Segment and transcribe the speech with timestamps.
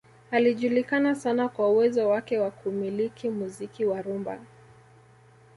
[0.31, 4.39] Alijulikana sana kwa uwezo wake wa kuumiliki muziki wa rumba